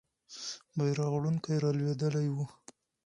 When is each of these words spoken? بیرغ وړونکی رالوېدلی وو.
بیرغ 0.75 1.09
وړونکی 1.13 1.55
رالوېدلی 1.63 2.27
وو. 2.31 2.45